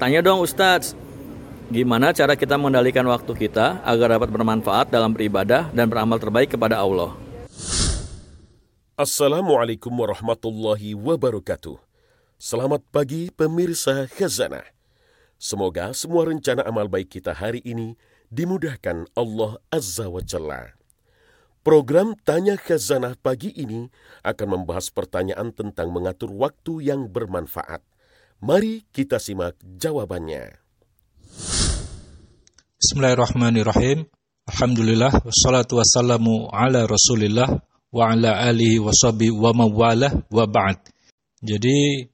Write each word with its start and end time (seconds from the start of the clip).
Tanya 0.00 0.24
dong 0.24 0.40
Ustadz, 0.40 0.96
gimana 1.68 2.16
cara 2.16 2.32
kita 2.32 2.56
mengendalikan 2.56 3.04
waktu 3.04 3.36
kita 3.36 3.84
agar 3.84 4.16
dapat 4.16 4.32
bermanfaat 4.32 4.88
dalam 4.88 5.12
beribadah 5.12 5.68
dan 5.76 5.92
beramal 5.92 6.16
terbaik 6.16 6.56
kepada 6.56 6.80
Allah? 6.80 7.12
Assalamualaikum 8.96 9.92
warahmatullahi 9.92 10.96
wabarakatuh. 10.96 11.76
Selamat 12.40 12.80
pagi 12.88 13.28
pemirsa 13.28 14.08
Khazanah. 14.08 14.64
Semoga 15.36 15.92
semua 15.92 16.32
rencana 16.32 16.64
amal 16.64 16.88
baik 16.88 17.20
kita 17.20 17.36
hari 17.36 17.60
ini 17.60 18.00
dimudahkan 18.32 19.04
Allah 19.12 19.60
Azza 19.68 20.08
wa 20.08 20.24
Jalla. 20.24 20.80
Program 21.60 22.16
Tanya 22.24 22.56
Khazanah 22.56 23.20
pagi 23.20 23.52
ini 23.52 23.92
akan 24.24 24.64
membahas 24.64 24.88
pertanyaan 24.88 25.52
tentang 25.52 25.92
mengatur 25.92 26.32
waktu 26.32 26.88
yang 26.88 27.12
bermanfaat. 27.12 27.89
Mari 28.40 28.88
kita 28.88 29.20
simak 29.20 29.60
jawabannya. 29.60 30.48
Bismillahirrahmanirrahim. 32.80 34.08
Alhamdulillah 34.48 35.12
wassalatu 35.28 35.76
wassalamu 35.76 36.48
ala 36.48 36.88
Rasulillah 36.88 37.60
wa 37.92 38.02
ala 38.08 38.40
alihi 38.48 38.80
wa 38.80 38.96
wa 39.36 39.50
mawalah 39.52 40.24
wa 40.32 40.44
ba'd. 40.48 40.80
Jadi 41.44 42.08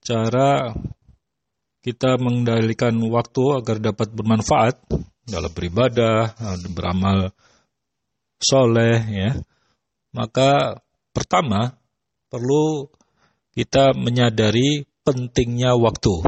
cara 0.00 0.72
kita 1.84 2.16
mengendalikan 2.16 2.96
waktu 3.12 3.60
agar 3.60 3.84
dapat 3.84 4.16
bermanfaat 4.16 4.80
dalam 5.28 5.52
beribadah, 5.52 6.40
beramal 6.72 7.36
soleh 8.40 8.96
ya. 9.12 9.36
Maka 10.16 10.80
pertama 11.12 11.76
perlu 12.32 12.88
kita 13.52 13.92
menyadari 13.92 14.88
pentingnya 15.10 15.74
waktu. 15.74 16.22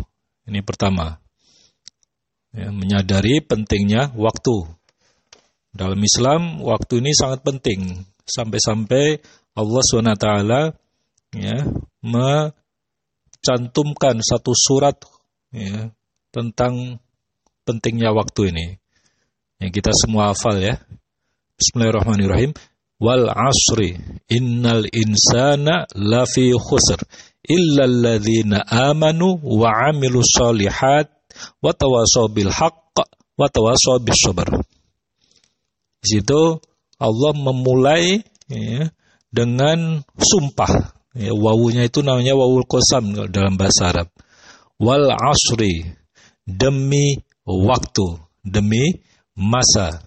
Ini 0.51 0.59
pertama. 0.67 1.23
Ya, 2.51 2.75
menyadari 2.75 3.39
pentingnya 3.39 4.11
waktu. 4.19 4.67
Dalam 5.71 6.03
Islam, 6.03 6.59
waktu 6.67 6.99
ini 6.99 7.15
sangat 7.15 7.47
penting. 7.47 8.03
Sampai-sampai 8.27 9.23
Allah 9.55 9.83
SWT 9.87 10.27
ya, 11.39 11.63
mencantumkan 12.03 14.19
satu 14.21 14.53
surat 14.53 15.01
ya, 15.55 15.95
tentang 16.35 16.99
pentingnya 17.63 18.11
waktu 18.11 18.51
ini. 18.51 18.83
Yang 19.63 19.73
kita 19.79 19.95
semua 19.95 20.35
hafal 20.35 20.59
ya. 20.59 20.75
Bismillahirrahmanirrahim. 21.57 22.51
Wal 22.99 23.31
asri 23.31 23.95
innal 24.29 24.85
insana 24.91 25.87
lafi 25.95 26.51
khusr 26.55 26.99
illa 27.47 27.85
alladhina 27.87 28.63
amanu 28.67 29.39
wa 29.43 29.91
amilu 29.91 30.23
salihat 30.23 31.11
wa 31.59 31.73
tawasaw 31.75 32.31
bil 32.31 32.51
haqq 32.51 32.97
wa 33.39 33.47
tawasaw 33.51 33.99
sabr. 34.15 34.63
Di 36.03 36.19
situ 36.19 36.59
Allah 37.03 37.33
memulai 37.35 38.23
ya, 38.47 38.91
dengan 39.31 40.07
sumpah. 40.15 40.95
Ya, 41.13 41.35
wawunya 41.35 41.87
itu 41.91 42.01
namanya 42.01 42.33
wawul 42.39 42.65
kosam 42.65 43.13
dalam 43.29 43.59
bahasa 43.59 43.91
Arab. 43.93 44.09
Wal 44.81 45.13
asri 45.13 45.85
demi 46.47 47.21
waktu, 47.45 48.23
demi 48.43 49.03
masa. 49.37 50.07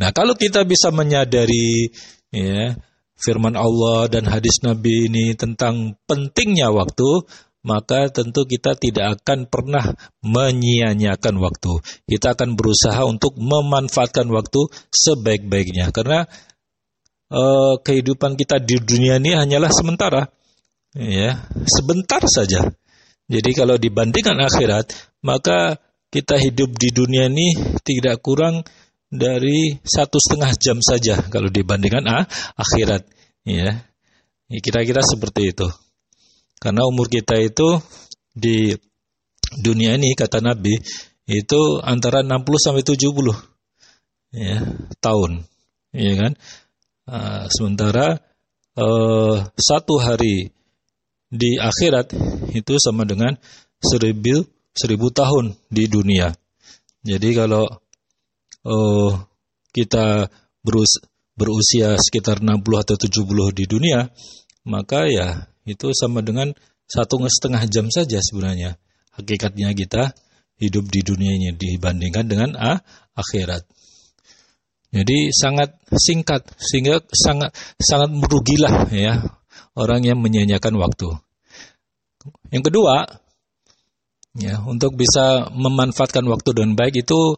Nah, 0.00 0.10
kalau 0.10 0.34
kita 0.34 0.66
bisa 0.66 0.90
menyadari 0.90 1.92
ya, 2.32 2.74
firman 3.20 3.54
Allah 3.54 4.08
dan 4.08 4.26
hadis 4.26 4.64
Nabi 4.64 5.12
ini 5.12 5.36
tentang 5.36 6.00
pentingnya 6.08 6.72
waktu, 6.72 7.28
maka 7.60 8.08
tentu 8.08 8.48
kita 8.48 8.72
tidak 8.80 9.20
akan 9.20 9.44
pernah 9.44 9.84
menyia-nyiakan 10.24 11.36
waktu. 11.36 11.84
Kita 12.08 12.32
akan 12.32 12.56
berusaha 12.56 13.04
untuk 13.04 13.36
memanfaatkan 13.36 14.32
waktu 14.32 14.72
sebaik-baiknya 14.88 15.92
karena 15.92 16.24
uh, 17.30 17.78
kehidupan 17.80 18.34
kita 18.36 18.58
di 18.60 18.76
dunia 18.82 19.16
ini 19.22 19.38
hanyalah 19.38 19.70
sementara. 19.70 20.28
Ya, 20.90 21.46
sebentar 21.70 22.20
saja. 22.26 22.66
Jadi 23.30 23.50
kalau 23.54 23.78
dibandingkan 23.78 24.34
akhirat, 24.42 24.90
maka 25.22 25.78
kita 26.10 26.34
hidup 26.34 26.74
di 26.74 26.90
dunia 26.90 27.30
ini 27.30 27.78
tidak 27.86 28.18
kurang 28.18 28.66
dari 29.06 29.78
satu 29.86 30.18
setengah 30.18 30.50
jam 30.58 30.82
saja 30.82 31.22
kalau 31.30 31.46
dibandingkan 31.46 32.02
ah, 32.10 32.26
akhirat. 32.58 33.06
Ya, 33.46 33.86
kira-kira 34.50 34.98
seperti 35.06 35.54
itu. 35.54 35.70
Karena 36.58 36.82
umur 36.90 37.06
kita 37.06 37.38
itu 37.38 37.78
di 38.34 38.74
dunia 39.62 39.94
ini 39.94 40.18
kata 40.18 40.42
Nabi 40.42 40.74
itu 41.30 41.60
antara 41.86 42.26
60 42.26 42.42
sampai 42.58 42.82
70 42.82 43.06
ya, 44.34 44.58
tahun, 44.98 45.46
ya 45.94 46.12
kan? 46.18 46.32
Uh, 47.10 47.50
sementara 47.50 48.22
uh, 48.78 49.42
satu 49.58 49.98
hari 49.98 50.54
di 51.26 51.58
akhirat 51.58 52.14
itu 52.54 52.78
sama 52.78 53.02
dengan 53.02 53.34
seribu, 53.82 54.46
seribu 54.70 55.10
tahun 55.10 55.58
di 55.66 55.90
dunia. 55.90 56.30
Jadi 57.02 57.34
kalau 57.34 57.66
uh, 58.62 59.12
kita 59.74 60.30
berus, 60.62 61.02
berusia 61.34 61.98
sekitar 61.98 62.46
60 62.46 62.62
atau 62.62 62.94
70 62.94 63.58
di 63.58 63.64
dunia, 63.66 64.06
maka 64.66 65.10
ya 65.10 65.50
itu 65.66 65.90
sama 65.96 66.22
dengan 66.22 66.54
satu 66.90 67.22
setengah 67.26 67.66
jam 67.70 67.90
saja 67.90 68.18
sebenarnya. 68.22 68.78
Hakikatnya 69.14 69.74
kita 69.74 70.14
hidup 70.60 70.86
di 70.92 71.00
dunia 71.00 71.32
ini 71.32 71.56
dibandingkan 71.56 72.26
dengan 72.28 72.50
ah, 72.58 72.78
akhirat. 73.16 73.64
Jadi 74.90 75.30
sangat 75.30 75.78
singkat 75.94 76.42
sehingga 76.58 76.98
sangat 77.14 77.54
sangat 77.78 78.10
merugilah 78.10 78.90
ya 78.90 79.22
orang 79.78 80.02
yang 80.02 80.18
menyanyikan 80.18 80.74
waktu. 80.74 81.14
Yang 82.50 82.74
kedua, 82.74 83.06
Ya, 84.38 84.62
untuk 84.62 84.94
bisa 84.94 85.50
memanfaatkan 85.50 86.22
waktu 86.30 86.54
dengan 86.54 86.78
baik 86.78 87.02
itu 87.02 87.34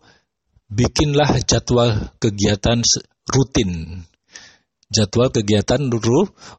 bikinlah 0.69 1.40
jadwal 1.49 2.12
kegiatan 2.20 2.84
rutin. 3.32 4.05
Jadwal 4.93 5.32
kegiatan 5.32 5.88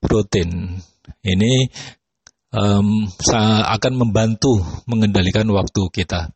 rutin. 0.02 0.82
Ini 1.22 1.54
um, 2.50 3.06
akan 3.78 3.94
membantu 3.94 4.58
mengendalikan 4.90 5.46
waktu 5.54 5.86
kita. 5.94 6.34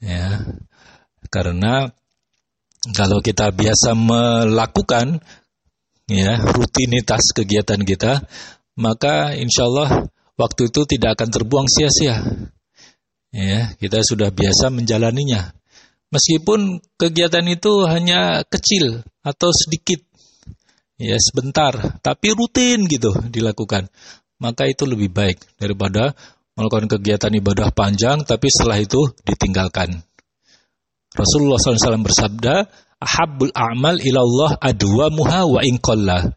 Ya. 0.00 0.48
Karena 1.28 1.92
kalau 2.94 3.20
kita 3.20 3.52
biasa 3.52 3.92
melakukan 3.92 5.20
ya 6.08 6.40
rutinitas 6.40 7.36
kegiatan 7.36 7.80
kita, 7.84 8.24
maka 8.78 9.36
insya 9.36 9.68
Allah 9.68 10.08
waktu 10.38 10.72
itu 10.72 10.86
tidak 10.88 11.18
akan 11.20 11.28
terbuang 11.28 11.68
sia-sia. 11.68 12.24
Ya, 13.28 13.76
kita 13.76 14.00
sudah 14.00 14.32
biasa 14.32 14.72
menjalaninya. 14.72 15.52
Meskipun 16.08 16.80
kegiatan 16.96 17.44
itu 17.44 17.84
hanya 17.84 18.40
kecil 18.48 19.04
atau 19.20 19.52
sedikit, 19.52 20.00
ya 20.96 21.20
sebentar, 21.20 22.00
tapi 22.00 22.32
rutin 22.32 22.88
gitu 22.88 23.12
dilakukan, 23.28 23.92
maka 24.40 24.64
itu 24.64 24.88
lebih 24.88 25.12
baik 25.12 25.36
daripada 25.60 26.16
melakukan 26.56 26.96
kegiatan 26.96 27.30
ibadah 27.36 27.68
panjang 27.76 28.24
tapi 28.24 28.48
setelah 28.48 28.80
itu 28.80 29.12
ditinggalkan. 29.28 30.07
Rasulullah 31.16 31.56
SAW 31.56 32.04
bersabda, 32.04 32.68
"Ahabbul 33.00 33.54
a'mal 33.54 34.02
ilallah 34.02 34.60
adwa 34.60 35.06
muha 35.08 35.42
wa 35.48 35.60
inqalla." 35.64 36.36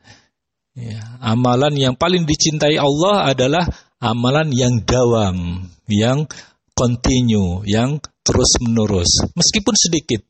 Ya, 0.71 1.03
amalan 1.19 1.75
yang 1.75 1.95
paling 1.99 2.23
dicintai 2.23 2.79
Allah 2.79 3.27
adalah 3.27 3.67
amalan 3.99 4.55
yang 4.55 4.79
dawam, 4.87 5.67
yang 5.91 6.31
continue, 6.71 7.67
yang 7.67 7.99
terus 8.23 8.55
menerus, 8.63 9.27
meskipun 9.35 9.75
sedikit. 9.75 10.23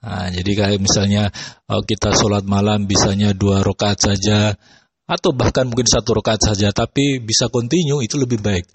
Nah, 0.00 0.32
jadi 0.32 0.50
kayak 0.56 0.80
misalnya 0.80 1.28
oh, 1.70 1.84
kita 1.84 2.16
sholat 2.16 2.42
malam 2.42 2.90
bisanya 2.90 3.36
dua 3.36 3.62
rakaat 3.62 4.02
saja, 4.02 4.58
atau 5.10 5.30
bahkan 5.30 5.66
mungkin 5.66 5.86
satu 5.86 6.18
rakaat 6.18 6.50
saja, 6.50 6.70
tapi 6.70 7.22
bisa 7.22 7.46
continue 7.50 8.02
itu 8.02 8.18
lebih 8.18 8.42
baik. 8.42 8.66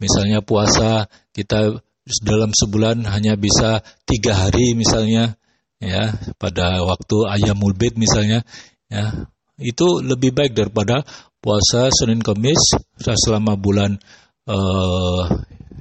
Misalnya 0.00 0.40
puasa 0.40 1.10
kita 1.36 1.82
dalam 2.18 2.50
sebulan 2.50 3.06
hanya 3.06 3.38
bisa 3.38 3.80
tiga 4.02 4.34
hari 4.34 4.74
misalnya, 4.74 5.38
ya 5.78 6.10
pada 6.36 6.82
waktu 6.82 7.16
ayam 7.30 7.56
mulbit 7.56 7.94
misalnya, 7.94 8.42
ya. 8.90 9.14
Itu 9.60 10.00
lebih 10.00 10.32
baik 10.32 10.56
daripada 10.56 11.04
puasa 11.36 11.92
Senin 11.92 12.24
Kamis 12.24 12.80
selama 12.96 13.60
bulan 13.60 14.00
uh, 14.48 15.24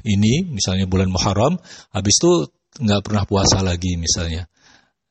ini 0.04 0.48
misalnya 0.52 0.84
bulan 0.84 1.08
Muharram 1.12 1.56
habis 1.96 2.20
itu 2.20 2.48
nggak 2.80 3.04
pernah 3.04 3.24
puasa 3.24 3.60
lagi 3.60 4.00
misalnya 4.00 4.48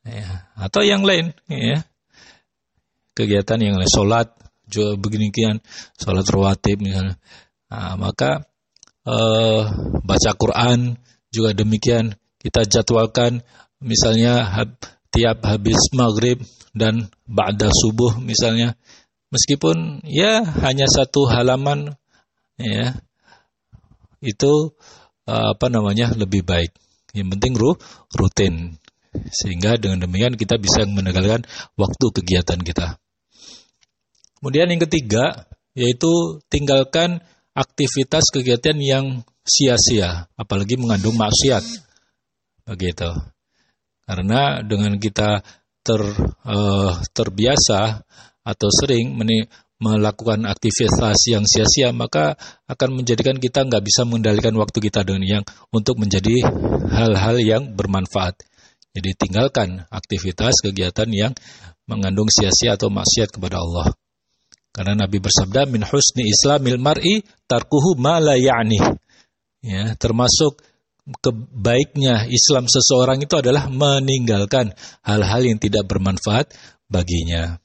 ya. 0.09 0.49
atau 0.57 0.83
yang 0.85 1.05
lain 1.05 1.33
ya. 1.49 1.85
Kegiatan 3.13 3.59
yang 3.59 3.75
lain 3.75 3.91
sholat 3.91 4.31
juga 4.71 4.95
begini 4.95 5.35
kian 5.35 5.59
sholat 5.99 6.23
rawatib 6.29 6.79
misalnya. 6.79 7.19
Nah, 7.67 7.99
maka 7.99 8.47
uh, 9.09 9.61
baca 10.05 10.31
Quran 10.37 11.01
juga 11.33 11.57
demikian. 11.57 12.13
Kita 12.39 12.69
jadwalkan 12.69 13.43
misalnya 13.81 14.45
hab, 14.47 14.77
tiap 15.11 15.43
habis 15.49 15.81
maghrib 15.97 16.39
dan 16.77 17.09
ba'da 17.25 17.73
subuh 17.73 18.21
misalnya. 18.21 18.77
Meskipun 19.29 20.05
ya 20.09 20.41
hanya 20.65 20.89
satu 20.89 21.29
halaman 21.29 21.93
ya 22.57 22.97
itu 24.25 24.73
uh, 25.29 25.47
apa 25.57 25.67
namanya 25.69 26.13
lebih 26.17 26.45
baik. 26.45 26.73
Yang 27.17 27.29
penting 27.37 27.53
ru, 27.57 27.75
rutin. 28.15 28.77
Sehingga 29.33 29.81
dengan 29.81 30.05
demikian 30.05 30.37
kita 30.37 30.61
bisa 30.61 30.85
menegakkan 30.85 31.43
waktu 31.75 32.07
kegiatan 32.13 32.61
kita. 32.61 33.01
Kemudian 34.39 34.71
yang 34.71 34.83
ketiga 34.87 35.49
yaitu 35.75 36.43
tinggalkan 36.51 37.23
aktivitas 37.59 38.31
kegiatan 38.31 38.79
yang 38.79 39.27
sia-sia 39.43 40.31
apalagi 40.39 40.79
mengandung 40.79 41.19
maksiat 41.19 41.67
begitu 42.71 43.11
karena 44.07 44.63
dengan 44.63 44.95
kita 44.97 45.43
ter 45.83 46.01
uh, 46.45 46.93
terbiasa 47.13 48.01
atau 48.45 48.69
sering 48.73 49.13
melakukan 49.79 50.43
aktivitas 50.49 51.29
yang 51.31 51.45
sia-sia, 51.47 51.95
maka 51.95 52.35
akan 52.67 52.99
menjadikan 53.03 53.37
kita 53.39 53.63
nggak 53.69 53.85
bisa 53.85 54.03
mengendalikan 54.03 54.57
waktu 54.59 54.81
kita 54.81 55.07
dengan 55.07 55.25
yang 55.25 55.45
untuk 55.71 56.01
menjadi 56.03 56.45
hal-hal 56.91 57.37
yang 57.39 57.63
bermanfaat. 57.79 58.43
Jadi 58.97 59.11
tinggalkan 59.15 59.87
aktivitas 59.93 60.59
kegiatan 60.65 61.07
yang 61.13 61.33
mengandung 61.87 62.27
sia-sia 62.27 62.75
atau 62.75 62.91
maksiat 62.91 63.31
kepada 63.31 63.63
Allah. 63.63 63.95
Karena 64.79 64.95
Nabi 64.95 65.19
bersabda 65.19 65.67
min 65.67 65.83
husni 65.83 66.31
islamil 66.31 66.79
mar'i 66.79 67.19
tarkuhu 67.51 67.99
ma 67.99 68.23
la 68.23 68.39
ya'ni. 68.39 68.79
Ya, 69.59 69.99
termasuk 69.99 70.63
kebaiknya 71.19 72.31
Islam 72.31 72.71
seseorang 72.71 73.19
itu 73.19 73.35
adalah 73.35 73.67
meninggalkan 73.67 74.71
hal-hal 75.03 75.43
yang 75.43 75.59
tidak 75.59 75.83
bermanfaat 75.91 76.55
baginya. 76.87 77.59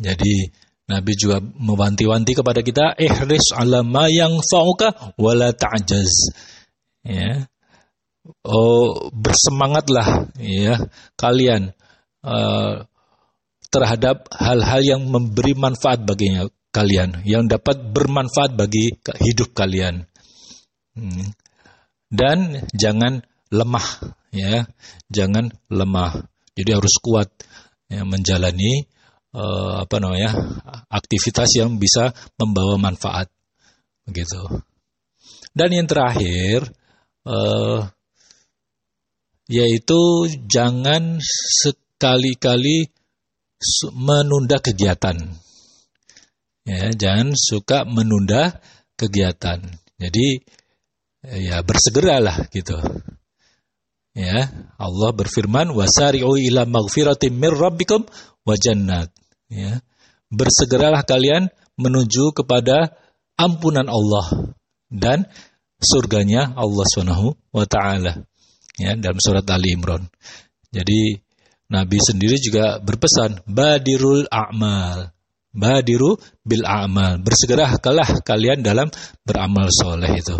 Jadi 0.00 0.48
Nabi 0.88 1.12
juga 1.20 1.44
mewanti-wanti 1.44 2.32
kepada 2.32 2.64
kita 2.64 2.96
ihris 2.96 3.52
ala 3.52 3.84
ma 3.84 4.08
yang 4.08 4.40
fauka 4.40 5.12
wala 5.20 5.52
ta'jaz. 5.52 6.32
Ya. 7.04 7.44
Oh, 8.40 9.12
bersemangatlah 9.12 10.32
ya 10.40 10.80
kalian 11.20 11.76
uh, 12.24 12.88
terhadap 13.70 14.26
hal-hal 14.34 14.82
yang 14.82 15.02
memberi 15.06 15.54
manfaat 15.54 16.02
baginya 16.02 16.46
kalian, 16.74 17.22
yang 17.26 17.46
dapat 17.46 17.80
bermanfaat 17.94 18.54
bagi 18.58 18.90
hidup 19.22 19.54
kalian. 19.54 20.06
Hmm. 20.94 21.30
Dan 22.10 22.66
jangan 22.74 23.22
lemah 23.54 23.86
ya, 24.34 24.66
jangan 25.06 25.54
lemah. 25.70 26.26
Jadi 26.58 26.70
harus 26.74 26.98
kuat 26.98 27.30
ya, 27.86 28.02
menjalani 28.02 28.86
uh, 29.34 29.86
apa 29.86 29.96
namanya 30.02 30.34
aktivitas 30.90 31.54
yang 31.58 31.78
bisa 31.78 32.10
membawa 32.38 32.78
manfaat 32.78 33.30
begitu 34.06 34.42
dan 35.54 35.70
yang 35.70 35.86
terakhir 35.86 36.70
uh, 37.26 37.86
yaitu 39.50 40.30
jangan 40.46 41.18
sekali-kali 41.62 42.90
menunda 43.92 44.58
kegiatan. 44.58 45.16
Ya 46.64 46.92
jangan 46.92 47.36
suka 47.36 47.84
menunda 47.88 48.60
kegiatan. 48.96 49.60
Jadi 50.00 50.40
ya 51.24 51.60
bersegeralah 51.60 52.48
gitu. 52.52 52.76
Ya 54.16 54.48
Allah 54.80 55.10
berfirman 55.14 55.70
wasari'u 55.70 56.34
ila 56.50 56.66
maghfiratin 56.66 57.36
mir 57.36 57.54
rabbikum 57.54 58.04
wa 58.44 58.54
jannat. 58.56 59.12
Ya 59.48 59.84
bersegeralah 60.32 61.04
kalian 61.04 61.52
menuju 61.76 62.32
kepada 62.36 62.96
ampunan 63.36 63.88
Allah 63.88 64.56
dan 64.92 65.28
surganya 65.80 66.52
Allah 66.56 66.84
Subhanahu 66.86 67.36
wa 67.52 67.64
taala. 67.64 68.24
Ya 68.76 68.96
dalam 68.96 69.20
surat 69.20 69.44
Ali 69.52 69.76
Imran. 69.76 70.08
Jadi 70.70 71.18
Nabi 71.70 71.98
sendiri 72.02 72.36
juga 72.42 72.82
berpesan 72.82 73.46
badirul 73.46 74.26
a'mal. 74.26 75.14
Badiru 75.50 76.18
bil 76.42 76.66
a'mal. 76.66 77.22
Bersegeralah 77.22 78.22
kalian 78.26 78.62
dalam 78.62 78.90
beramal 79.22 79.70
soleh 79.70 80.10
itu. 80.18 80.34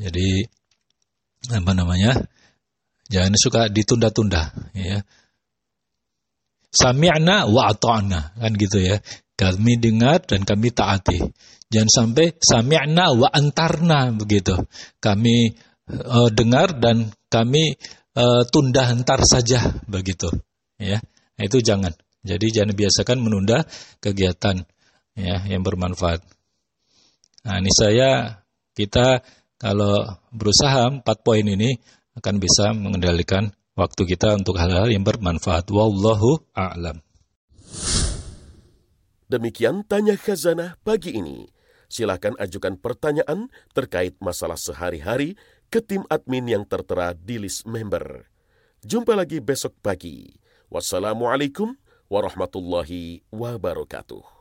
Jadi 0.00 0.44
apa 1.52 1.72
namanya? 1.76 2.16
Jangan 3.10 3.34
suka 3.36 3.62
ditunda-tunda 3.68 4.72
ya. 4.72 5.04
Sami'na 6.70 7.50
wa 7.50 7.68
ata'na 7.68 8.40
kan 8.40 8.52
gitu 8.56 8.80
ya. 8.80 8.96
Kami 9.36 9.76
dengar 9.80 10.24
dan 10.24 10.44
kami 10.44 10.72
taati. 10.72 11.18
Jangan 11.68 11.90
sampai 11.90 12.36
sami'na 12.38 13.12
wa 13.12 13.28
antarna 13.28 14.14
begitu. 14.14 14.56
Kami 15.02 15.52
uh, 15.90 16.30
dengar 16.30 16.78
dan 16.78 17.10
kami 17.26 17.74
uh, 18.16 18.42
tunda 18.48 18.88
antar 18.90 19.22
saja 19.26 19.80
begitu. 19.86 20.30
Ya. 20.80 21.02
Nah, 21.36 21.44
itu 21.44 21.60
jangan. 21.60 21.92
Jadi 22.20 22.52
jangan 22.52 22.76
biasakan 22.76 23.18
menunda 23.20 23.64
kegiatan 24.00 24.60
ya 25.16 25.44
yang 25.48 25.64
bermanfaat. 25.64 26.20
Nah, 27.48 27.56
ini 27.60 27.72
saya 27.72 28.44
kita 28.76 29.24
kalau 29.56 30.04
berusaha 30.32 31.00
empat 31.00 31.24
poin 31.24 31.44
ini 31.44 31.80
akan 32.16 32.36
bisa 32.36 32.76
mengendalikan 32.76 33.48
waktu 33.76 34.02
kita 34.04 34.36
untuk 34.36 34.60
hal-hal 34.60 34.92
yang 34.92 35.04
bermanfaat. 35.04 35.68
Wallahu 35.72 36.44
a'lam. 36.52 37.00
Demikian 39.30 39.86
tanya 39.86 40.18
khazanah 40.18 40.76
pagi 40.82 41.16
ini. 41.16 41.46
Silakan 41.90 42.38
ajukan 42.38 42.78
pertanyaan 42.78 43.50
terkait 43.74 44.18
masalah 44.22 44.58
sehari-hari 44.58 45.34
ke 45.70 45.78
tim 45.78 46.02
admin 46.10 46.50
yang 46.50 46.64
tertera 46.66 47.14
di 47.14 47.38
list 47.38 47.62
member. 47.62 48.26
Jumpa 48.82 49.14
lagi 49.14 49.38
besok 49.38 49.78
pagi. 49.78 50.34
Wassalamualaikum 50.66 51.78
warahmatullahi 52.10 53.22
wabarakatuh. 53.30 54.39